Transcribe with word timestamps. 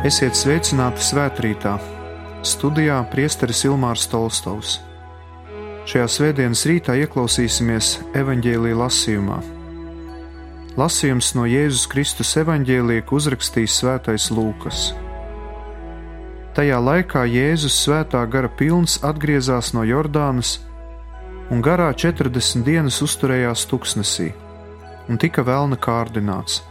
Esiet 0.00 0.32
sveicināti 0.32 1.02
svētkrītā, 1.04 1.74
studijā 2.40 2.94
Priesteris 3.12 3.58
Ilmārs 3.68 4.06
Tolstovs. 4.08 4.78
Šajā 5.84 6.06
svētdienas 6.08 6.62
rītā 6.70 6.94
ieklausīsimies 7.02 7.90
evaņģēlīja 8.16 8.78
lasījumā. 8.80 9.36
Lasījums 10.80 11.34
no 11.36 11.44
Jēzus 11.44 11.84
Kristus 11.92 12.32
evaņģēlīja 12.40 13.04
uzrakstījis 13.12 13.76
Svētais 13.82 14.30
Lūkas. 14.32 14.86
Tajā 16.56 16.80
laikā 16.80 17.26
Jēzus 17.28 17.76
svētā 17.84 18.24
gara 18.24 18.48
pilns 18.48 19.02
atgriezās 19.04 19.74
no 19.76 19.84
Jordānas 19.84 20.56
un 21.52 21.60
garā 21.60 21.92
40 21.92 22.64
dienas 22.64 23.04
uzturējās 23.04 23.68
tuksnesī 23.68 24.32
un 25.12 25.20
tika 25.20 25.44
vēlna 25.44 25.76
kārdināts 25.76 26.62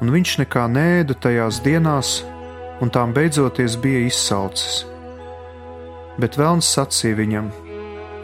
un 0.00 0.12
viņš 0.12 0.32
nekā 0.42 0.66
nēda 0.72 1.16
tajās 1.26 1.60
dienās, 1.64 2.18
un 2.80 2.92
tām 2.92 3.14
beidzoties 3.16 3.78
bija 3.80 4.04
izsalcis. 4.06 4.84
Bet 6.20 6.36
Vēlns 6.40 6.68
sacīja 6.76 7.16
viņam: 7.20 7.50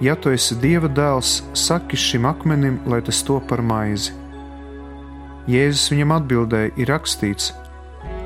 Ja 0.03 0.17
tu 0.17 0.33
esi 0.33 0.57
dieva 0.59 0.89
dēls, 0.89 1.43
saki 1.55 1.97
šim 1.97 2.27
akmenim, 2.27 2.81
lai 2.89 3.03
tas 3.05 3.23
to 3.23 3.39
par 3.49 3.63
maizi. 3.63 4.15
Jēzus 5.51 5.91
viņam 5.93 6.17
atbildēja: 6.17 6.73
Ir 6.77 6.91
rakstīts, 6.93 7.53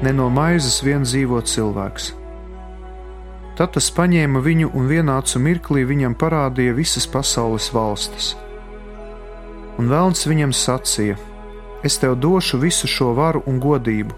ne 0.02 0.12
no 0.12 0.28
maizes 0.30 0.82
vien 0.84 1.06
dzīvo 1.06 1.40
cilvēks. 1.42 2.12
Tad 3.56 3.72
tas 3.72 3.86
paņēma 3.96 4.42
viņu 4.44 4.74
un 4.76 4.88
vienā 4.90 5.14
acu 5.22 5.40
mirklī 5.40 5.86
viņam 5.88 6.14
parādīja 6.20 6.74
visas 6.76 7.06
pasaules 7.08 7.70
valstis. 7.72 8.34
Un 9.80 9.88
Vēlns 9.92 10.26
viņam 10.28 10.52
sacīja: 10.52 11.16
es 11.86 11.98
tev 12.02 12.16
došu 12.18 12.58
visu 12.58 12.90
šo 12.90 13.12
varu 13.14 13.42
un 13.46 13.60
godību, 13.62 14.14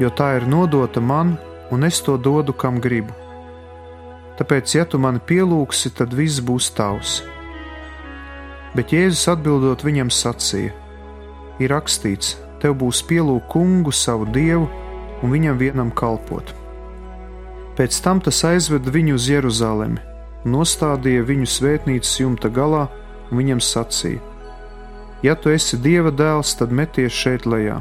jo 0.00 0.10
tā 0.10 0.36
ir 0.38 0.46
nodota 0.48 1.00
man, 1.00 1.36
un 1.70 1.84
es 1.84 2.00
to 2.06 2.16
dodu, 2.16 2.54
kam 2.54 2.80
gribu. 2.80 3.12
Tāpēc, 4.36 4.74
ja 4.76 4.84
tu 4.84 5.00
mani 5.00 5.18
pielūgsi, 5.18 5.94
tad 5.96 6.12
viss 6.14 6.42
būs 6.44 6.68
tavs. 6.76 7.22
Bet 8.76 8.92
Jēzus 8.92 9.30
atbildot 9.32 9.84
viņam 9.86 10.12
sacīja: 10.12 10.74
Ir 11.58 11.72
rakstīts, 11.72 12.34
tev 12.60 12.76
būs 12.82 13.00
pielūgt 13.08 13.48
kungu 13.48 13.92
savu 13.92 14.28
dievu 14.28 14.68
un 15.22 15.32
viņam 15.32 15.56
vienam 15.56 15.90
kalpot. 15.90 16.52
Pēc 17.76 17.96
tam 18.04 18.20
tas 18.20 18.42
aizveda 18.44 18.92
viņu 18.92 19.16
uz 19.16 19.28
Jeruzalemi, 19.32 20.00
nostādīja 20.44 21.24
viņu 21.24 21.48
svētnīcas 21.48 22.20
jumta 22.20 22.52
galā 22.52 22.86
un 23.30 23.40
viņam 23.40 23.64
sacīja: 23.64 24.35
Ja 25.24 25.34
tu 25.34 25.50
esi 25.50 25.78
Dieva 25.80 26.12
dēls, 26.12 26.54
tad 26.58 26.72
meties 26.72 27.12
šeit 27.12 27.46
lejā. 27.48 27.80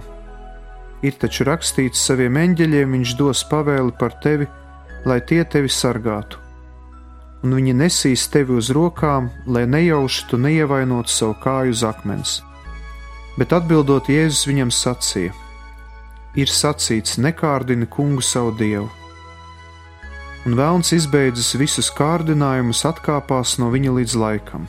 Ir 1.04 1.18
taču 1.20 1.46
rakstīts 1.46 2.02
saviem 2.08 2.38
eņģeļiem, 2.40 2.96
viņš 2.96 3.16
dos 3.20 3.44
pavēli 3.50 3.94
par 4.00 4.16
tevi, 4.24 4.48
lai 5.06 5.20
tie 5.22 5.44
tevi 5.44 5.70
sargātu. 5.70 6.40
Un 7.46 7.54
viņi 7.54 7.76
nesīs 7.78 8.26
tevi 8.34 8.56
uz 8.58 8.72
rokām, 8.74 9.30
lai 9.46 9.66
nejauši 9.70 10.30
tu 10.32 10.40
neievainotu 10.42 11.12
savu 11.14 11.36
kāju 11.44 11.76
uz 11.76 11.84
akmens. 11.86 12.40
Bet 13.38 13.54
atbildot 13.54 14.08
Jēzus 14.10 14.48
viņam 14.48 14.72
sacīja: 14.72 15.34
Ir 16.40 16.50
sacīts, 16.52 17.20
nekārdini 17.20 17.86
kungu 17.86 18.24
savu 18.24 18.56
dievu. 18.58 18.90
Un 20.46 20.56
vēlns 20.58 20.94
izbeidzis 20.96 21.56
visus 21.60 21.92
kārdinājumus, 21.94 22.84
atkāpās 22.88 23.58
no 23.62 23.70
viņa 23.74 23.94
līdz 24.00 24.18
laikam. 24.22 24.68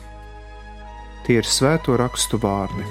Tie 1.27 1.41
ir 1.41 1.43
svēto 1.43 1.97
rakstu 1.99 2.37
vārdi. 2.39 2.85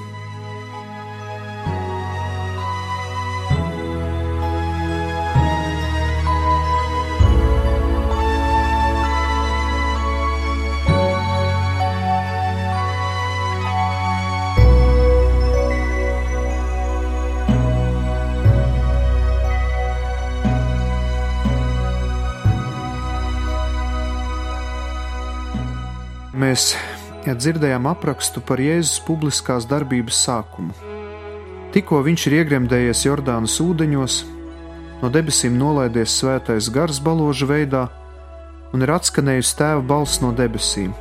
Mēs 26.36 26.74
dzirdējām 27.34 27.88
aprakstu 27.90 28.42
par 28.44 28.60
Jēzus 28.62 29.00
publiskās 29.02 29.66
darbības 29.66 30.20
sākumu. 30.28 30.74
Tikko 31.74 31.98
viņš 32.06 32.26
ir 32.28 32.36
iegremdējies 32.42 33.02
Jordānas 33.08 33.56
ūdeņos, 33.60 34.18
no 35.02 35.10
debesīm 35.12 35.58
nolaidies 35.58 36.14
svētais 36.20 36.70
gars 36.72 37.00
baloža 37.02 37.48
veidā, 37.50 37.86
un 38.72 38.86
ir 38.86 38.92
atskanējusi 38.94 39.56
tēva 39.58 39.82
balss 39.82 40.22
no 40.22 40.30
debesīm: 40.36 40.94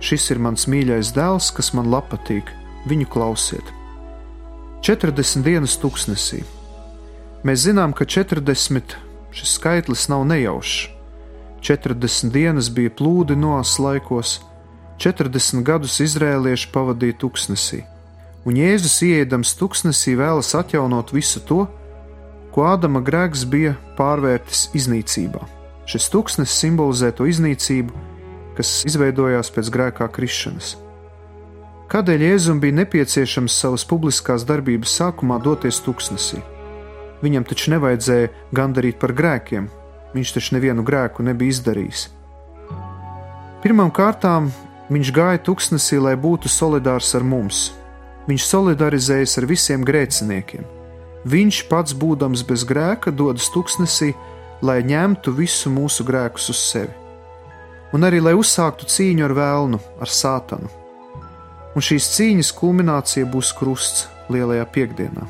Šis 0.00 0.30
ir 0.32 0.40
mans 0.42 0.66
mīļais 0.70 1.12
dēls, 1.14 1.50
kas 1.52 1.74
man 1.74 1.90
patīk, 2.10 2.50
viņu 2.86 3.06
klausiet. 3.10 3.74
40 4.82 5.42
dienas 5.42 5.76
tūkstnesī. 5.82 6.44
Mēs 7.42 7.66
zinām, 7.66 7.92
ka 7.92 8.06
40 8.06 8.94
šis 9.34 9.54
skaitlis 9.58 10.08
nav 10.08 10.24
nejaušs. 10.26 10.88
40 11.62 12.30
dienas 12.32 12.70
bija 12.70 12.90
plūdi 12.90 13.36
noas 13.36 13.78
laikos, 13.78 14.38
40 14.98 15.62
gadus 15.62 16.00
izrēlieši 16.02 16.72
pavadīja 16.74 17.18
tuksnesī, 17.22 17.84
un 18.48 18.58
Jēzus 18.58 18.96
ieedams 19.06 19.54
tuksnesī 19.58 20.16
vēlas 20.18 20.50
atjaunot 20.58 21.12
visu 21.14 21.42
to, 21.46 21.66
ko 22.54 22.66
Ādama 22.66 22.98
grēks 23.06 23.44
bija 23.46 23.76
pārvērtis 23.98 24.68
iznīcībā. 24.74 25.44
Šis 25.88 26.10
tuksnes 26.10 26.50
simbolizē 26.50 27.12
to 27.14 27.28
iznīcību, 27.30 27.94
kas 28.58 28.82
izveidojās 28.90 29.52
pēc 29.54 29.70
grēkā 29.72 30.10
krišanas. 30.12 30.74
Kādēļ 31.88 32.26
Jēzum 32.26 32.58
bija 32.60 32.80
nepieciešams 32.82 33.54
savas 33.54 33.86
publiskās 33.88 34.42
darbības 34.44 34.98
sākumā 34.98 35.38
doties 35.40 35.78
tuksnesī? 35.86 36.42
Viņam 37.22 37.46
taču 37.48 37.72
nevajadzēja 37.72 38.28
gandarīt 38.54 38.98
par 39.00 39.14
grēkiem, 39.16 39.70
viņš 40.12 40.34
taču 40.34 40.58
nevienu 40.58 40.84
grēku 40.84 41.24
nebija 41.24 41.54
izdarījis. 41.54 42.08
Pirmām 43.62 43.94
kārtām 43.94 44.50
Viņš 44.88 45.10
gāja 45.12 45.40
tuksnesī, 45.44 45.98
lai 46.00 46.14
būtu 46.16 46.48
solidārs 46.48 47.12
ar 47.18 47.24
mums. 47.24 47.72
Viņš 48.28 48.44
solidarizējas 48.48 49.36
ar 49.40 49.46
visiem 49.48 49.84
grēciniekiem. 49.84 50.64
Viņš 51.28 51.58
pats, 51.68 51.92
būdams 51.92 52.44
bez 52.48 52.64
grēka, 52.64 53.12
dodas 53.12 53.50
tuksnesī, 53.52 54.14
lai 54.64 54.80
ņemtu 54.86 55.34
visu 55.36 55.70
mūsu 55.70 56.06
grēkus 56.08 56.48
uz 56.52 56.60
sevi. 56.70 56.94
Un 57.92 58.04
arī 58.04 58.20
lai 58.20 58.34
uzsāktu 58.36 58.88
cīņu 58.88 59.24
ar 59.24 59.34
vēlnu, 59.36 59.80
ar 60.00 60.12
sātanu. 60.12 60.68
Un 61.76 61.84
šīs 61.84 62.08
cīņas 62.16 62.52
kulminācija 62.56 63.28
būs 63.28 63.52
krusts 63.56 64.06
lielajā 64.32 64.64
piekdienā. 64.72 65.24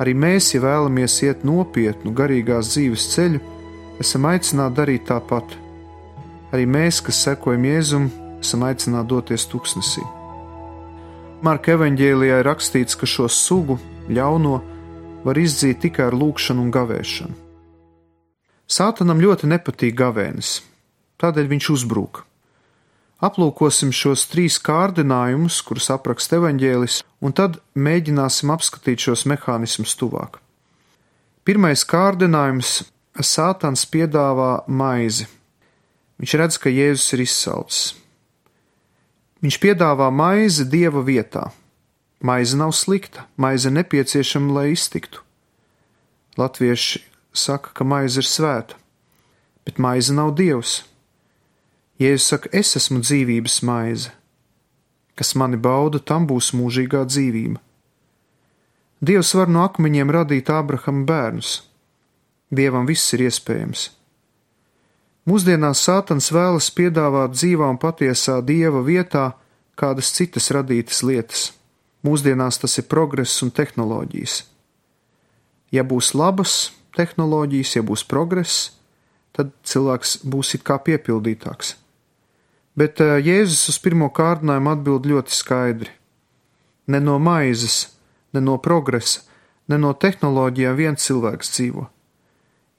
Arī 0.00 0.12
mēs, 0.16 0.50
ja 0.54 0.60
vēlamies 0.64 1.16
iet 1.24 1.44
nopietnu 1.46 2.12
garīgās 2.16 2.72
dzīves 2.74 3.08
ceļu, 3.14 3.40
esam 4.02 4.26
aicināti 4.28 4.80
darīt 4.80 5.08
tāpat. 5.08 5.56
Arī 6.52 6.66
mēs, 6.68 7.00
kas 7.04 7.20
sekojam 7.26 7.64
Jēzumam, 7.68 8.10
esam 8.44 8.66
aicināti 8.68 9.10
doties 9.10 9.48
tuksnesī. 9.50 10.04
Marka 11.44 11.74
evanģēlijā 11.74 12.38
ir 12.40 12.46
rakstīts, 12.48 12.96
ka 12.96 13.08
šo 13.08 13.26
sugu, 13.28 13.78
ļauno, 14.08 14.60
var 15.24 15.40
izdzīt 15.40 15.82
tikai 15.82 16.06
ar 16.08 16.16
lūkšanu 16.16 16.62
un 16.64 16.70
gavēšanu. 16.72 17.34
Sātanam 18.64 19.20
ļoti 19.20 19.48
nepatīk 19.50 19.96
gavēnis, 19.98 20.62
tādēļ 21.20 21.50
viņš 21.50 21.66
uzbrūk. 21.74 22.22
Aplūkosim 23.24 23.92
šos 23.94 24.24
trīs 24.28 24.56
kārdinājumus, 24.60 25.60
kurus 25.64 25.90
apraksta 25.92 26.40
evaņģēlis, 26.40 27.02
un 27.24 27.36
tad 27.36 27.60
mēģināsim 27.76 28.52
apskatīt 28.52 29.04
šos 29.04 29.24
mehānismus 29.30 29.94
tuvāk. 30.00 30.40
Pirmais 31.44 31.84
kārdinājums- 31.84 32.82
Sātans 33.34 33.84
piedāvā 33.84 34.64
maizi. 34.66 35.28
Viņš 36.18 36.34
redz, 36.40 36.58
ka 36.58 36.72
Jēzus 36.72 37.12
ir 37.12 37.20
izsalcis. 37.20 37.94
Viņš 39.44 39.58
piedāvā 39.60 40.06
maizi 40.08 40.64
dieva 40.64 41.02
vietā. 41.04 41.50
Maize 42.24 42.56
nav 42.56 42.70
slikta, 42.72 43.26
maize 43.36 43.68
nepieciešama, 43.68 44.54
lai 44.56 44.70
iztiktu. 44.72 45.20
Latvieši 46.40 47.02
saka, 47.36 47.74
ka 47.76 47.84
maize 47.84 48.22
ir 48.22 48.24
svēta, 48.24 48.78
bet 49.68 49.76
maize 49.76 50.14
nav 50.16 50.32
dievs. 50.38 50.78
Jēzus 52.00 52.30
saka, 52.32 52.48
es 52.56 52.72
esmu 52.80 53.02
dzīvības 53.04 53.58
maize. 53.68 54.14
Kas 55.12 55.34
mani 55.36 55.60
bauda, 55.60 56.00
tam 56.00 56.24
būs 56.24 56.54
mūžīgā 56.56 57.04
dzīvība. 57.04 57.60
Dievs 59.04 59.34
var 59.36 59.52
no 59.52 59.66
akmeņiem 59.68 60.08
radīt 60.16 60.48
Ābrahama 60.48 61.04
bērnus. 61.04 61.58
Dievam 62.48 62.88
viss 62.88 63.12
ir 63.12 63.26
iespējams. 63.28 63.90
Mūsdienās 65.24 65.80
Sātans 65.86 66.26
vēlas 66.34 66.66
piedāvāt 66.76 67.32
dzīvā 67.32 67.70
un 67.72 67.78
patiesā 67.80 68.42
dieva 68.44 68.82
vietā 68.84 69.30
kādas 69.80 70.10
citas 70.12 70.50
radītas 70.52 71.00
lietas. 71.00 71.46
Mūsdienās 72.04 72.60
tas 72.60 72.76
ir 72.76 72.84
progress 72.90 73.40
un 73.40 73.52
tehnoloģijas. 73.56 74.42
Ja 75.72 75.80
būs 75.80 76.12
labas, 76.12 76.74
tehnoloģijas, 76.96 77.72
ja 77.78 77.82
būs 77.82 78.04
progress, 78.04 78.74
tad 79.32 79.54
cilvēks 79.64 80.18
būs 80.28 80.54
it 80.58 80.66
kā 80.68 80.76
piepildītāks. 80.84 81.72
Bet 82.76 83.00
eh, 83.00 83.16
Jēzus 83.24 83.70
uz 83.72 83.80
pirmo 83.80 84.10
kārdinājumu 84.12 84.74
atbild 84.74 85.08
ļoti 85.08 85.32
skaidri. 85.32 85.90
Ne 86.92 87.00
no 87.00 87.16
maizes, 87.16 87.96
ne 88.36 88.44
no 88.44 88.58
progresa, 88.60 89.24
ne 89.72 89.80
no 89.80 89.96
tehnoloģijām 89.96 90.76
viens 90.76 91.08
cilvēks 91.08 91.56
dzīvo. 91.56 91.88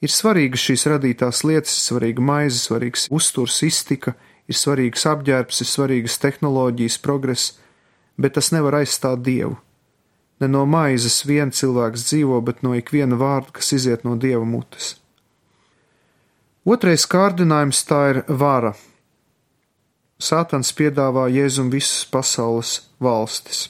Ir 0.03 0.11
svarīgas 0.11 0.63
šīs 0.65 0.87
radītās 0.91 1.43
lietas, 1.47 1.75
svarīga 1.87 2.23
maize, 2.23 2.59
svarīgs 2.59 3.07
uzturs, 3.15 3.61
iztika, 3.63 4.15
ir 4.47 4.57
svarīgs 4.59 5.05
apģērbs, 5.07 5.61
ir 5.63 5.69
svarīgas 5.69 6.19
tehnoloģijas, 6.21 6.97
progress, 7.03 7.53
bet 8.19 8.35
tas 8.35 8.51
nevar 8.55 8.81
aizstāt 8.81 9.23
dievu. 9.25 9.55
Ne 10.43 10.49
no 10.51 10.65
maizes 10.67 11.21
viens 11.23 11.61
cilvēks 11.61 12.09
dzīvo, 12.09 12.41
bet 12.43 12.59
no 12.65 12.75
ikviena 12.75 13.15
vārda, 13.15 13.55
kas 13.55 13.71
iziet 13.77 14.03
no 14.03 14.17
dieva 14.19 14.43
mutes. 14.43 14.97
Otrais 16.65 17.05
kārdinājums 17.07 17.83
tā 17.87 18.01
ir 18.11 18.19
vara. 18.27 18.73
Sātans 20.19 20.71
piedāvā 20.75 21.27
Jēzum 21.31 21.69
visas 21.71 22.03
pasaules 22.11 22.79
valstis. 22.99 23.69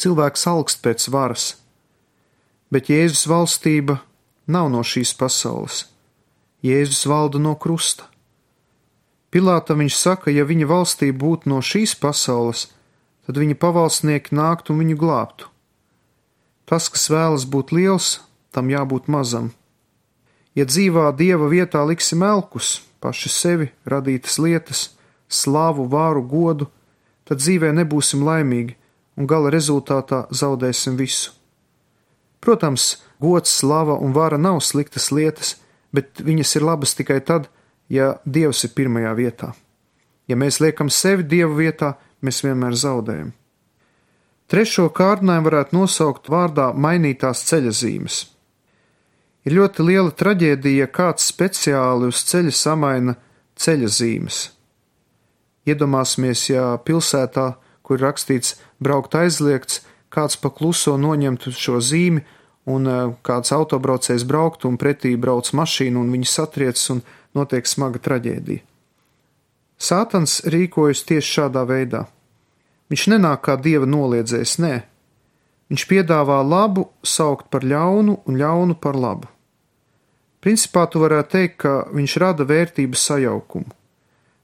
Cilvēks 0.00 0.44
augst 0.48 0.82
pēc 0.84 1.08
varas, 1.12 1.46
bet 2.72 2.90
Jēzus 2.92 3.24
valstība 3.28 3.98
nav 4.46 4.70
no 4.70 4.82
šīs 4.86 5.14
pasaules. 5.18 5.84
Jēzus 6.64 7.04
valda 7.10 7.38
no 7.42 7.54
krusta. 7.54 8.06
Pilātam 9.30 9.82
viņš 9.82 9.98
saka, 9.98 10.30
ja 10.30 10.46
viņa 10.48 10.68
valstība 10.70 11.18
būtu 11.20 11.50
no 11.50 11.60
šīs 11.60 11.96
pasaules, 12.00 12.68
tad 13.26 13.38
viņa 13.42 13.58
pavalsnieki 13.60 14.34
nāktu 14.34 14.72
un 14.72 14.80
viņu 14.82 14.96
glābtu. 15.02 15.50
Tas, 16.66 16.88
kas 16.90 17.10
vēlas 17.10 17.44
būt 17.46 17.74
liels, 17.74 18.20
tam 18.50 18.70
jābūt 18.72 19.10
mazam. 19.12 19.52
Ja 20.56 20.64
dzīvā 20.64 21.10
dieva 21.18 21.50
vietā 21.52 21.82
liksim 21.84 22.24
elkus, 22.24 22.80
paši 23.04 23.30
sevi, 23.30 23.68
radītas 23.84 24.38
lietas, 24.40 24.88
slavu, 25.28 25.84
vāru, 25.92 26.24
godu, 26.24 26.70
tad 27.28 27.42
dzīvē 27.42 27.74
nebūsim 27.76 28.24
laimīgi 28.24 28.78
un 29.20 29.28
gala 29.28 29.52
rezultātā 29.52 30.24
zaudēsim 30.32 30.96
visu. 30.96 31.35
Protams, 32.40 33.02
gods, 33.20 33.50
slava 33.50 33.96
un 33.98 34.12
vara 34.16 34.38
nav 34.38 34.60
sliktas 34.64 35.10
lietas, 35.12 35.56
bet 35.92 36.20
viņas 36.22 36.56
ir 36.58 36.66
labas 36.66 36.94
tikai 36.98 37.20
tad, 37.24 37.48
ja 37.88 38.16
Dievs 38.24 38.64
ir 38.66 38.74
pirmajā 38.76 39.14
vietā. 39.16 39.52
Ja 40.28 40.36
mēs 40.36 40.60
liekam 40.60 40.90
sevi 40.90 41.26
Dieva 41.26 41.54
vietā, 41.54 41.94
mēs 42.22 42.42
vienmēr 42.44 42.76
zaudējam. 42.76 43.32
Trešo 44.46 44.88
kārdinājumu 44.94 45.48
varētu 45.48 45.74
nosaukt 45.74 46.28
vārdā 46.30 46.70
mainītās 46.70 47.42
ceļa 47.48 47.72
zīmes. 47.74 48.18
Ir 49.46 49.56
ļoti 49.58 49.86
liela 49.86 50.10
traģēdija, 50.10 50.86
ja 50.86 50.90
kāds 50.90 51.26
speciāli 51.30 52.10
uz 52.10 52.22
ceļa 52.26 52.54
samaina 52.54 53.14
ceļa 53.58 53.90
zīmes. 53.90 54.38
Iedomāsimies, 55.66 56.44
ja 56.50 56.76
pilsētā, 56.82 57.56
kur 57.86 58.02
rakstīts 58.02 58.54
braukt 58.82 59.14
aizliegts, 59.18 59.80
kāds 60.12 60.38
pa 60.40 60.50
kluso 60.50 60.96
noņemtu 61.00 61.52
šo 61.52 61.80
zīmi, 61.82 62.24
un 62.66 62.88
eh, 62.90 63.12
kāds 63.26 63.54
autobraucējs 63.54 64.26
brauktu, 64.26 64.70
un 64.70 64.78
pretī 64.80 65.14
brauc 65.16 65.52
mašīna, 65.52 66.00
un 66.00 66.10
viņi 66.14 66.30
satriec, 66.30 66.80
un 66.94 67.02
notiek 67.36 67.68
smaga 67.68 68.02
traģēdija. 68.02 68.64
Sātans 69.76 70.40
rīkojas 70.48 71.04
tieši 71.04 71.32
šādā 71.36 71.66
veidā. 71.68 72.06
Viņš 72.88 73.08
nenāk 73.12 73.42
kā 73.44 73.56
dieva 73.60 73.86
noliedzējs, 73.88 74.58
nē. 74.62 74.74
Viņš 75.68 75.84
piedāvā 75.90 76.38
labu 76.46 76.86
saukt 77.04 77.50
par 77.50 77.66
ļaunu 77.66 78.20
un 78.24 78.38
ļaunu 78.40 78.76
par 78.80 78.96
labu. 78.96 79.28
Principā 80.40 80.84
tu 80.86 81.02
varētu 81.02 81.32
teikt, 81.32 81.56
ka 81.64 81.72
viņš 81.90 82.16
rada 82.22 82.46
vērtības 82.46 83.02
sajaukumu. 83.10 83.74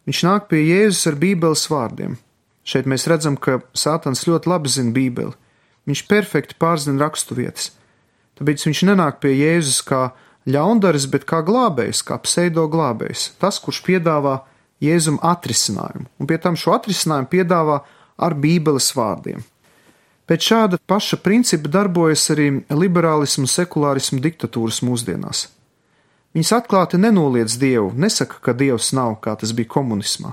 Viņš 0.08 0.22
nāk 0.26 0.48
pie 0.50 0.64
Jēzus 0.66 1.06
ar 1.12 1.18
Bībeles 1.20 1.62
vārdiem. 1.70 2.16
Šeit 2.66 2.88
mēs 2.90 3.06
redzam, 3.10 3.36
ka 3.38 3.60
Sātans 3.78 4.24
ļoti 4.26 4.50
labi 4.50 4.72
zina 4.74 4.94
Bībeli. 4.94 5.36
Viņš 5.88 6.04
perfekti 6.10 6.56
pārzina 6.62 7.02
raksturvietas. 7.02 7.72
Tāpēc 8.38 8.66
viņš 8.68 8.82
nenāk 8.88 9.18
pie 9.22 9.34
Jēzus 9.34 9.82
kā 9.86 10.12
ļaundaris, 10.48 11.08
bet 11.10 11.26
kā 11.28 11.42
glābējs, 11.46 12.04
kā 12.06 12.18
pseido 12.22 12.68
glābējs. 12.70 13.32
Tas, 13.42 13.58
kurš 13.62 13.82
piedāvā 13.86 14.40
Jēzum 14.82 15.20
atrisinājumu, 15.22 16.08
un 16.18 16.28
pie 16.30 16.38
tam 16.42 16.58
šo 16.58 16.74
atrisinājumu 16.74 17.30
piedāvā 17.30 17.80
ar 18.22 18.34
Bībeles 18.38 18.90
vārdiem. 18.98 19.42
Pēc 20.26 20.46
šāda 20.48 20.78
paša 20.86 21.18
principa 21.22 21.70
darbojas 21.70 22.28
arī 22.34 22.48
liberālismu 22.70 23.46
un 23.46 23.50
sekulārismu 23.50 24.22
diktatūras 24.22 24.80
mūsdienās. 24.86 25.48
Viņas 26.32 26.54
atklāti 26.56 26.98
nenoliedz 26.98 27.58
dievu, 27.60 27.90
nesaka, 27.98 28.38
ka 28.40 28.54
dievs 28.56 28.94
nav, 28.96 29.18
kā 29.22 29.34
tas 29.38 29.52
bija 29.54 29.70
komunismā 29.74 30.32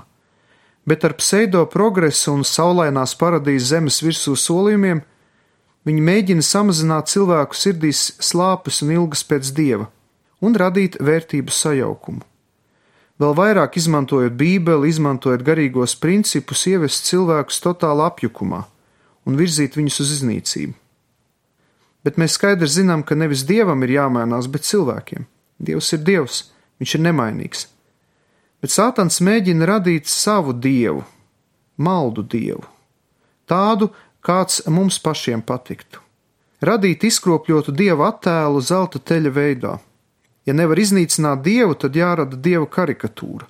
bet 0.90 1.04
ar 1.04 1.14
pseido 1.14 1.64
progresu 1.70 2.32
un 2.34 2.44
saulainās 2.46 3.14
paradīzes 3.20 3.70
zemes 3.70 4.00
virsū 4.02 4.36
solījumiem 4.38 5.02
viņi 5.88 6.02
mēģina 6.06 6.44
samazināt 6.44 7.10
cilvēku 7.12 7.56
sirdīs 7.56 8.10
slāpes 8.22 8.82
un 8.84 8.92
ilgas 8.96 9.24
pēc 9.26 9.52
dieva 9.56 9.88
un 10.40 10.56
radīt 10.56 10.98
vērtību 11.00 11.52
sajaukumu. 11.52 12.24
Vēl 13.20 13.34
vairāk 13.36 13.76
izmantojot 13.76 14.36
Bībeli, 14.40 14.88
izmantojot 14.88 15.42
garīgos 15.44 15.96
principus, 16.00 16.64
ievest 16.70 17.04
cilvēkus 17.10 17.60
totālā 17.60 18.06
apjukumā 18.08 18.62
un 19.28 19.36
virzīt 19.36 19.76
viņus 19.76 20.00
uz 20.04 20.14
iznīcību. 20.18 20.72
Bet 22.04 22.16
mēs 22.16 22.38
skaidri 22.38 22.70
zinām, 22.70 23.04
ka 23.04 23.18
nevis 23.18 23.44
dievam 23.44 23.84
ir 23.84 23.98
jāmainās, 23.98 24.48
bet 24.48 24.64
cilvēkiem. 24.64 25.28
Dievs 25.60 25.92
ir 25.92 26.00
dievs, 26.06 26.46
viņš 26.80 26.96
ir 26.96 27.04
nemainīgs 27.10 27.66
bet 28.60 28.72
Sātans 28.72 29.20
mēģina 29.24 29.68
radīt 29.68 30.08
savu 30.10 30.52
dievu, 30.52 31.02
maldu 31.80 32.22
dievu, 32.22 32.62
tādu, 33.48 33.90
kāds 34.24 34.62
mums 34.68 34.98
pašiem 35.02 35.42
patiktu. 35.42 36.00
Radīt 36.60 37.06
izkropļotu 37.08 37.72
dievu 37.72 38.04
attēlu 38.04 38.60
zelta 38.60 39.00
teļa 39.00 39.32
veidā. 39.32 39.78
Ja 40.44 40.56
nevar 40.56 40.80
iznīcināt 40.80 41.42
dievu, 41.44 41.76
tad 41.76 41.96
jārada 41.96 42.36
dieva 42.36 42.66
karikatūra, 42.68 43.46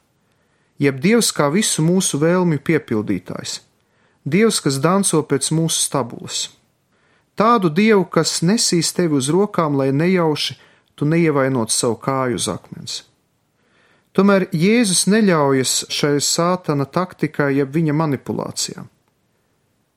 jeb 0.79 1.01
dievs 1.03 1.31
kā 1.35 1.49
visu 1.51 1.83
mūsu 1.87 2.19
vēlmju 2.23 2.63
piepildītājs, 2.67 3.61
dievs, 4.27 4.59
kas 4.63 4.79
danco 4.83 5.23
pēc 5.23 5.51
mūsu 5.55 5.87
stabulas. 5.87 6.49
Tādu 7.39 7.71
dievu, 7.73 8.05
kas 8.05 8.43
nesīs 8.43 8.93
tevi 8.93 9.17
uz 9.17 9.31
rokām, 9.33 9.79
lai 9.79 9.91
nejauši 9.97 10.59
tu 10.95 11.07
neievainot 11.09 11.73
savu 11.73 11.97
kāju 12.03 12.37
uz 12.37 12.49
akmens. 12.53 12.97
Tomēr 14.13 14.49
Jēzus 14.51 15.07
neļaujas 15.07 15.75
šai 15.95 16.19
sātana 16.21 16.85
taktikai, 16.85 17.55
jeb 17.57 17.71
viņa 17.73 17.95
manipulācijām. 17.97 18.91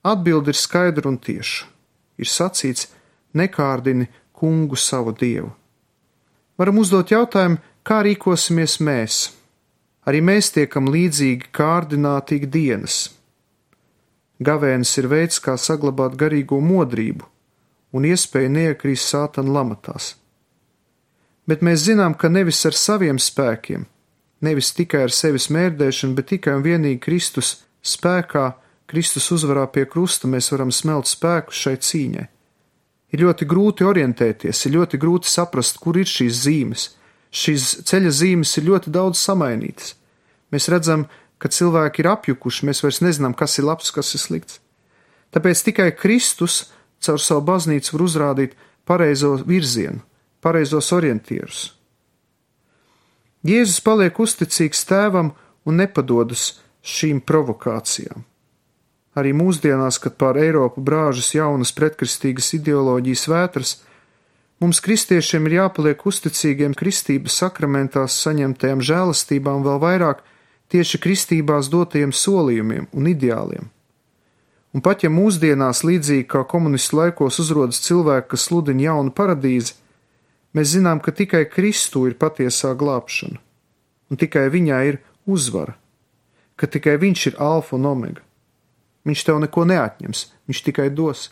Atbilde 0.04 0.52
ir 0.52 0.60
skaidra 0.60 1.08
un 1.10 1.18
tieša. 1.18 1.66
Ir 2.20 2.30
sacīts: 2.30 2.90
nekārdini 3.34 4.10
kungu 4.36 4.76
savu 4.76 5.14
dievu. 5.16 5.52
Varam 6.60 6.78
uzdot 6.78 7.12
jautājumu, 7.12 7.58
kā 7.88 8.04
rīkosimies 8.06 8.78
mēs. 8.84 9.32
Arī 10.04 10.20
mēs 10.22 10.52
tiekam 10.54 10.90
līdzīgi 10.92 11.50
kārdināti 11.56 12.42
ikdienas. 12.42 12.98
Gavēnis 14.44 14.92
ir 15.00 15.08
veids, 15.08 15.40
kā 15.40 15.56
saglabāt 15.58 16.18
garīgo 16.20 16.60
modrību 16.60 17.30
un 17.94 18.06
iespēju 18.10 18.50
neiekrist 18.50 19.12
sātana 19.14 19.54
lamatās. 19.54 20.16
Bet 21.48 21.62
mēs 21.62 21.86
zinām, 21.86 22.16
ka 22.18 22.30
nevis 22.32 22.64
ar 22.66 22.76
saviem 22.76 23.20
spēkiem, 23.22 23.86
nevis 24.42 24.72
tikai 24.76 25.06
ar 25.08 25.14
sevis 25.14 25.50
mērdēšanu, 25.54 26.16
bet 26.18 26.32
tikai 26.34 26.58
un 26.58 26.66
vienīgi 26.66 27.02
Kristus 27.04 27.54
spēkā, 27.84 28.54
Kristus 28.94 29.32
uzvarā 29.34 29.64
pie 29.74 29.88
krusta 29.90 30.30
mēs 30.30 30.52
varam 30.54 30.70
smelt 30.70 31.10
spēku 31.10 31.56
šai 31.58 31.80
cīņai. 31.82 32.26
Ir 33.14 33.22
ļoti 33.26 33.46
grūti 33.50 33.86
orientēties, 33.90 34.60
ir 34.68 34.76
ļoti 34.76 35.00
grūti 35.02 35.32
saprast, 35.32 35.80
kur 35.82 35.98
ir 35.98 36.06
šīs 36.06 36.44
zīmes. 36.44 36.84
Šīs 37.34 37.64
ceļa 37.90 38.12
zīmes 38.14 38.52
ir 38.62 38.68
ļoti 38.68 38.92
daudz 38.94 39.18
samainītas. 39.18 39.96
Mēs 40.54 40.70
redzam, 40.70 41.08
ka 41.42 41.50
cilvēki 41.50 42.04
ir 42.04 42.10
apjukuši, 42.12 42.68
mēs 42.70 42.84
vairs 42.86 43.02
nezinām, 43.02 43.34
kas 43.34 43.58
ir 43.58 43.66
labs, 43.66 43.90
kas 43.96 44.14
ir 44.14 44.22
slikts. 44.22 44.60
Tāpēc 45.34 45.64
tikai 45.66 45.88
Kristus 45.98 46.68
caur 47.02 47.18
savu 47.18 47.42
baznīcu 47.48 47.96
var 47.96 48.04
uzrādīt 48.06 48.54
pareizo 48.86 49.32
virzienu, 49.42 50.04
pareizos 50.38 50.92
orientierus. 50.94 51.64
Jēzus 53.42 53.82
paliek 53.82 54.22
uzticīgs 54.22 54.86
tēvam 54.86 55.34
un 55.66 55.82
nepadodas 55.82 56.52
šīm 56.86 57.26
provokācijām. 57.26 58.22
Arī 59.14 59.34
mūsdienās, 59.38 60.00
kad 60.02 60.16
pār 60.18 60.40
Eiropu 60.42 60.82
brāžas 60.82 61.34
jaunas 61.36 61.74
pretkristīgas 61.78 62.50
ideoloģijas 62.58 63.28
vētras, 63.30 63.74
mums 64.64 64.82
kristiešiem 64.82 65.46
ir 65.50 65.60
jāpaliek 65.60 66.02
uzticīgiem 66.10 66.74
kristības 66.78 67.38
sakramentās 67.44 68.18
saņemtajām 68.26 68.82
žēlastībām 68.82 69.62
vēl 69.68 69.78
vairāk 69.84 70.24
tieši 70.74 71.02
kristībās 71.04 71.70
dotajiem 71.70 72.16
solījumiem 72.16 72.90
un 72.90 73.12
ideāliem. 73.12 73.70
Un 74.74 74.82
pat 74.82 75.06
ja 75.06 75.12
mūsdienās, 75.14 75.84
līdzīgi 75.86 76.26
kā 76.34 76.42
komunistu 76.50 76.98
laikos, 76.98 77.38
uzrodas 77.44 77.84
cilvēki, 77.86 78.32
kas 78.34 78.48
sludina 78.50 78.88
jaunu 78.88 79.14
paradīzi, 79.14 79.76
Mēs 80.54 80.76
zinām, 80.76 81.02
ka 81.02 81.12
tikai 81.12 81.48
Kristū 81.50 82.06
ir 82.06 82.14
patiesā 82.22 82.76
glābšana, 82.78 83.40
un 84.14 84.20
tikai 84.22 84.46
viņā 84.54 84.82
ir 84.86 85.00
uzvara, 85.26 85.74
ka 86.56 86.70
tikai 86.70 87.00
Viņš 87.02 87.26
ir 87.32 87.40
alfa 87.42 87.76
un 87.80 87.88
omega. 87.90 88.22
Viņš 89.04 89.24
tev 89.28 89.40
neko 89.44 89.66
neatņems, 89.68 90.28
Viņš 90.48 90.64
tikai 90.64 90.90
dos. 90.92 91.30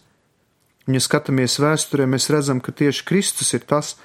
Un, 0.87 0.95
ja 0.95 1.01
skatāmies 1.03 1.59
vēsturē, 1.61 2.07
mēs 2.09 2.29
redzam, 2.33 2.61
ka 2.63 2.73
tieši 2.73 3.03
Kristus 3.05 3.51
ir 3.53 3.65
tas, 3.67 3.95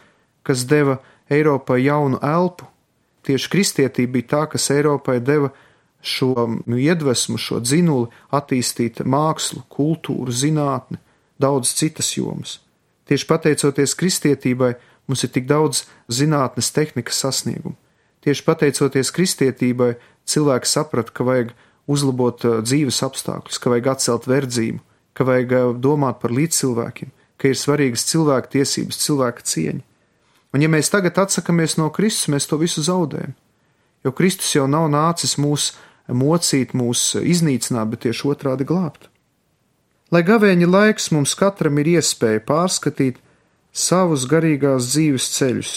kas 0.46 0.66
deva 0.68 0.98
Eiropai 1.30 1.80
jaunu 1.84 2.20
elpu. 2.22 2.66
Tieši 3.26 3.50
kristietība 3.50 4.18
bija 4.18 4.28
tā, 4.34 4.42
kas 4.52 4.68
Eiropai 4.70 5.18
deva 5.24 5.50
šo 6.06 6.60
nu, 6.66 6.78
iedvesmu, 6.78 7.38
šo 7.38 7.58
dzinuli 7.62 8.10
attīstīt 8.34 9.02
mākslu, 9.02 9.64
kultūru, 9.72 10.30
zinātni, 10.30 11.00
daudz 11.42 11.72
citas 11.74 12.12
jomas. 12.14 12.60
Tieši 13.06 13.26
pateicoties 13.26 13.94
kristietībai, 13.98 14.74
mums 15.06 15.24
ir 15.26 15.32
tik 15.34 15.48
daudz 15.50 15.84
zinātnes, 16.10 16.70
tehnikas 16.74 17.18
sasniegumu. 17.22 17.74
Tieši 18.26 18.42
pateicoties 18.46 19.12
kristietībai, 19.14 19.94
cilvēki 20.26 20.70
saprata, 20.70 21.14
ka 21.14 21.26
vajag 21.26 21.52
uzlabot 21.90 22.44
uh, 22.44 22.60
dzīves 22.64 23.02
apstākļus, 23.06 23.60
ka 23.62 23.72
vajag 23.72 23.90
atcelt 23.94 24.28
verdzību, 24.30 24.80
ka 25.16 25.26
vajag 25.28 25.56
uh, 25.56 25.72
domāt 25.74 26.20
par 26.22 26.34
līdzcilvēkiem, 26.34 27.12
ka 27.36 27.50
ir 27.50 27.58
svarīgas 27.60 28.06
cilvēka 28.10 28.52
tiesības, 28.56 29.02
cilvēka 29.04 29.46
cieņa. 29.46 29.82
Un 30.54 30.62
ja 30.64 30.70
mēs 30.72 30.88
tagad 30.92 31.18
atsakamies 31.20 31.76
no 31.76 31.90
Kristus, 31.92 32.30
mēs 32.32 32.48
to 32.48 32.56
visu 32.60 32.84
zaudējam. 32.84 33.34
Jo 34.06 34.12
Kristus 34.14 34.54
jau 34.54 34.64
nav 34.70 34.86
nācis 34.92 35.34
mūs 35.40 35.72
mocīt, 36.08 36.72
mūs 36.78 37.16
iznīcināt, 37.18 37.90
bet 37.90 38.04
tieši 38.06 38.30
otrādi 38.30 38.66
glābt. 38.68 39.10
Lai 40.14 40.22
gavēņa 40.22 40.68
laiks 40.70 41.10
mums 41.10 41.34
katram 41.34 41.80
ir 41.82 41.96
iespēja 41.96 42.44
pārskatīt 42.46 43.18
savus 43.74 44.28
garīgās 44.30 44.92
dzīves 44.92 45.26
ceļus, 45.34 45.72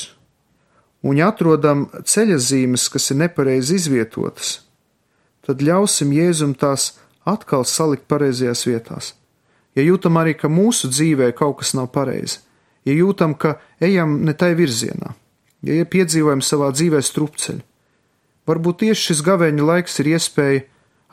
un 1.01 1.17
ja 1.17 1.31
atrodam 1.33 1.87
ceļa 2.05 2.37
zīmes, 2.37 2.85
kas 2.93 3.09
ir 3.09 3.19
nepareizi 3.23 3.79
izvietotas, 3.79 4.59
tad 5.49 5.63
ļausim 5.65 6.11
Jēzum 6.13 6.53
tās 6.53 6.91
atkal 7.25 7.65
salikt 7.65 8.05
pareizajās 8.11 8.67
vietās. 8.69 9.13
Ja 9.73 9.81
jūtam 9.81 10.19
arī, 10.21 10.35
ka 10.37 10.49
mūsu 10.51 10.91
dzīvē 10.91 11.31
kaut 11.37 11.63
kas 11.63 11.73
nav 11.73 11.89
pareizi, 11.95 12.43
ja 12.85 12.93
jūtam, 12.93 13.33
ka 13.33 13.57
ejam 13.81 14.19
ne 14.27 14.35
tai 14.37 14.51
virzienā, 14.59 15.15
ja 15.65 15.85
piedzīvojam 15.89 16.43
savā 16.45 16.69
dzīvē 16.75 17.01
strupceļu, 17.05 17.63
varbūt 18.49 18.81
tieši 18.83 19.09
šis 19.09 19.23
gavēņa 19.25 19.65
laiks 19.71 19.99
ir 20.03 20.11
iespēja 20.13 20.65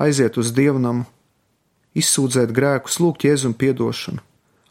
aiziet 0.05 0.37
uz 0.41 0.53
dievnamu, 0.57 1.07
izsūdzēt 1.97 2.53
grēkus, 2.53 2.99
lūgt 3.01 3.25
jēzum 3.25 3.57
piedošanu, 3.57 4.21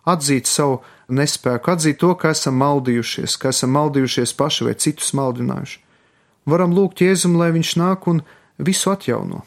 atzīt 0.06 0.50
savu 0.50 0.84
nespēku, 1.10 1.74
atzīt 1.74 1.98
to, 2.02 2.14
ka 2.22 2.36
esam 2.38 2.62
maldījušies, 2.62 3.40
ka 3.42 3.50
esam 3.54 3.74
maldījušies 3.74 4.38
paši 4.38 4.70
vai 4.70 4.78
citus 4.78 5.14
maldinājuši. 5.18 5.82
Varam 6.46 6.74
lūgt 6.78 7.02
jēzum, 7.02 7.40
lai 7.42 7.50
viņš 7.56 7.74
nāk 7.82 8.06
un 8.12 8.22
visu 8.62 8.92
atjauno. 8.94 9.42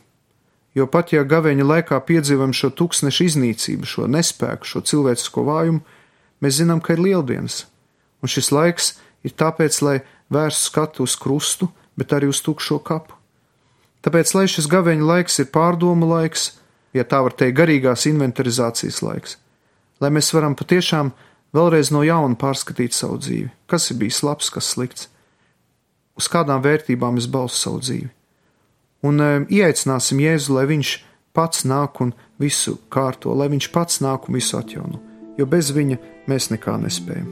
Jo 0.77 0.87
pat 0.87 1.13
ja 1.13 1.25
gavēņa 1.25 1.65
laikā 1.65 1.99
piedzīvam 2.07 2.53
šo 2.55 2.69
tūkstnešu 2.77 3.25
iznīcību, 3.31 3.89
šo 3.89 4.07
nespēku, 4.11 4.69
šo 4.69 4.83
cilvēcisko 4.85 5.47
vājumu, 5.47 5.81
Mēs 6.39 6.61
zinām, 6.61 6.81
ka 6.81 6.95
ir 6.95 7.03
lieldienas, 7.03 7.65
un 8.23 8.31
šis 8.31 8.53
laiks 8.55 8.93
ir 9.27 9.35
tāpēc, 9.35 9.81
lai 9.83 9.97
vērstu 10.31 10.71
skatu 10.71 11.07
uz 11.07 11.17
krustu, 11.19 11.71
bet 11.99 12.15
arī 12.15 12.31
uz 12.31 12.41
tukšo 12.47 12.79
kapu. 12.79 13.17
Tāpēc, 14.07 14.31
lai 14.37 14.47
šis 14.47 14.69
gaveņa 14.71 15.09
laiks 15.09 15.41
ir 15.43 15.49
pārdomu 15.51 16.07
laiks, 16.07 16.53
ja 16.95 17.03
tā 17.03 17.25
var 17.27 17.35
teikt, 17.35 17.59
garīgās 17.59 18.07
inventarizācijas 18.07 19.01
laiks, 19.03 19.35
lai 19.99 20.13
mēs 20.15 20.31
varam 20.35 20.55
patiešām 20.59 21.11
vēlreiz 21.57 21.91
no 21.91 22.05
jauna 22.07 22.39
pārskatīt 22.39 22.95
savu 22.95 23.19
dzīvi, 23.19 23.51
kas 23.67 23.91
ir 23.91 23.99
bijis 23.99 24.23
labs, 24.23 24.53
kas 24.55 24.71
slikts, 24.77 25.11
uz 26.15 26.31
kādām 26.31 26.63
vērtībām 26.63 27.19
es 27.19 27.27
balstu 27.27 27.65
savu 27.65 27.83
dzīvi. 27.83 28.13
Un 29.07 29.21
e, 29.23 29.29
ieaicināsim 29.61 30.23
Jēzu, 30.25 30.57
lai 30.57 30.65
viņš 30.71 30.95
pats 31.37 31.67
nāk 31.69 32.01
un 32.03 32.17
visu 32.41 32.79
kārto, 32.91 33.35
lai 33.37 33.51
viņš 33.53 33.71
pats 33.75 34.03
nāk 34.03 34.27
un 34.27 34.41
visu 34.41 34.59
atjauno 34.59 35.09
jo 35.39 35.47
bez 35.47 35.71
viņa 35.75 35.99
mēs 36.29 36.51
nekā 36.53 36.77
nespējam. 36.83 37.29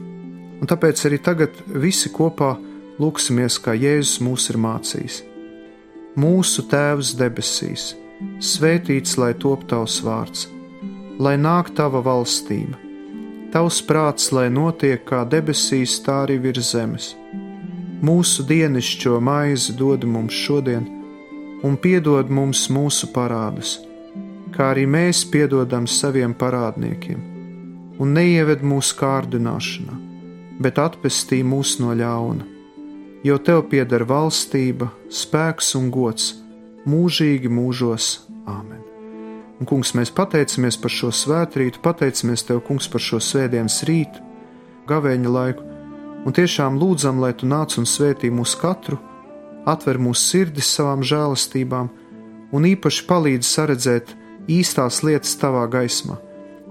Un 0.57 0.69
tāpēc 0.69 1.03
arī 1.05 1.19
tagad 1.21 1.59
visi 1.67 2.09
kopā 2.13 2.55
lūksimies, 3.01 3.59
kā 3.61 3.75
Jēzus 3.77 4.21
mūs 4.25 4.47
ir 4.51 4.57
mācījis. 4.63 5.21
Mūsu 6.17 6.65
Tēvs 6.71 7.13
debesīs, 7.19 7.91
svētīts 8.41 9.19
lai 9.21 9.35
top 9.37 9.67
tavs 9.69 9.99
vārds, 10.01 10.47
lai 11.21 11.35
nāk 11.37 11.75
tava 11.77 12.01
valstība, 12.01 12.79
tavs 13.53 13.83
prāts, 13.85 14.31
lai 14.33 14.47
notiek 14.49 15.03
kā 15.05 15.21
debesīs, 15.29 15.99
tā 16.01 16.23
arī 16.25 16.39
virs 16.47 16.73
zemes. 16.73 17.11
Mūsu 18.01 18.45
dienascho 18.49 19.19
maizi 19.21 19.75
dod 19.77 20.05
mums 20.09 20.33
šodien, 20.33 20.89
un 21.63 21.77
piedod 21.81 22.29
mums 22.29 22.67
mūsu 22.73 23.09
parādus, 23.13 23.77
kā 24.53 24.71
arī 24.73 24.85
mēs 24.89 25.23
piedodam 25.31 25.87
saviem 25.89 26.35
parādniekiem 26.37 27.23
un 27.97 28.13
neieved 28.13 28.61
mūsu 28.61 28.97
kārdināšanā, 28.99 29.95
bet 30.61 30.77
atpestī 30.81 31.41
mūs 31.45 31.77
no 31.81 31.95
ļauna. 31.97 32.45
Jo 33.25 33.39
tev 33.41 33.63
pieder 33.71 34.05
valstība, 34.05 34.91
spēks 35.09 35.73
un 35.79 35.89
gods 35.91 36.35
mūžīgi 36.87 37.49
mūžos. 37.51 38.11
Āmen! 38.47 38.83
Un, 39.57 39.65
kungs, 39.65 39.95
mēs 39.97 40.13
pateicamies 40.13 40.77
par 40.77 40.93
šo 40.93 41.09
svētkrītu, 41.09 41.81
pateicamies 41.83 42.45
Tev, 42.45 42.61
kungs, 42.67 42.85
par 42.93 43.01
šo 43.01 43.17
svētdienas 43.23 43.81
rītu, 43.89 44.21
gavēņa 44.87 45.31
laiku, 45.33 45.65
un 46.23 46.35
tiešām 46.37 46.77
lūdzam, 46.77 47.17
lai 47.23 47.33
Tu 47.33 47.49
nāc 47.49 47.73
un 47.81 47.89
svētī 47.89 48.29
mūs 48.29 48.53
katru, 48.61 48.99
atver 49.65 49.97
mūsu 49.97 50.33
sirdis 50.33 50.69
savām 50.75 51.01
žēlastībām, 51.01 51.89
un 52.53 52.71
īpaši 52.75 53.07
palīdz 53.09 53.49
saredzēt 53.49 54.15
īstās 54.47 55.03
lietas 55.03 55.35
Tavā 55.41 55.65
gaismā 55.71 56.21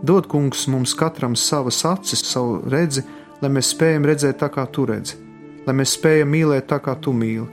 Dod, 0.03 0.27
kungs, 0.27 0.67
mums 0.67 0.95
katram 0.95 1.37
savas 1.37 1.85
acis, 1.85 2.21
savu 2.25 2.61
redzi, 2.69 3.03
lai 3.41 3.51
mēs 3.53 3.73
spējam 3.73 4.05
redzēt 4.05 4.39
tā, 4.43 4.51
kā 4.53 4.67
tu 4.69 4.85
redzi, 4.89 5.17
lai 5.65 5.75
mēs 5.77 5.95
spējam 5.97 6.29
mīlēt 6.35 6.69
tā, 6.69 6.79
kā 6.85 6.97
tu 7.01 7.15
mīli, 7.17 7.47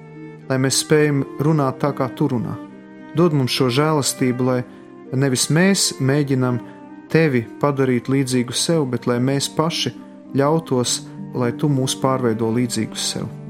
lai 0.49 0.57
mēs 0.59 0.81
spējam 0.83 1.23
runāt 1.39 1.79
tā, 1.79 1.93
kā 1.95 2.09
tu 2.17 2.27
runā. 2.33 2.57
Dod 3.15 3.35
mums 3.37 3.53
šo 3.55 3.69
žēlastību, 3.71 4.49
lai 4.49 4.59
nevis 5.15 5.47
mēs 5.53 5.93
mēģinam 6.01 6.59
tevi 7.13 7.45
padarīt 7.61 8.11
līdzīgu 8.11 8.55
sev, 8.57 8.89
bet 8.91 9.07
lai 9.07 9.21
mēs 9.23 9.47
paši 9.55 9.93
ļautos, 10.35 10.99
lai 11.37 11.53
tu 11.55 11.71
mūs 11.71 11.95
pārveido 12.01 12.51
līdzīgus 12.57 13.07
sev. 13.13 13.42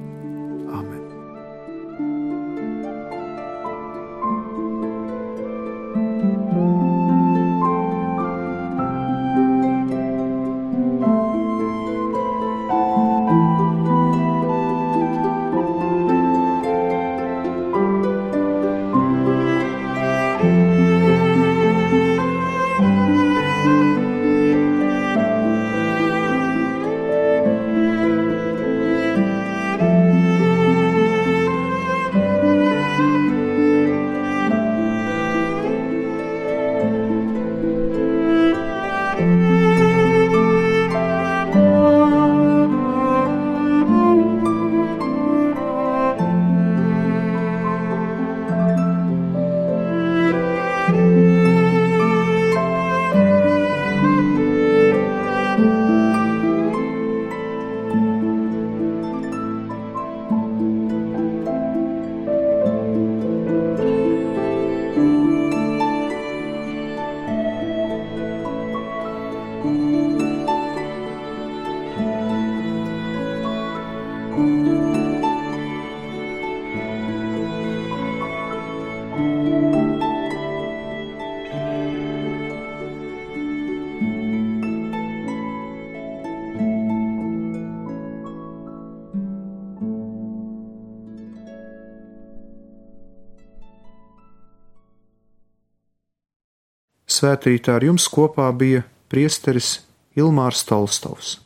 Svētrītā 97.13 97.78
ar 97.78 97.86
jums 97.86 98.10
kopā 98.10 98.50
bija 98.58 98.82
priesteris 99.12 99.78
Ilmārs 100.18 100.66
Tolstovs. 100.66 101.43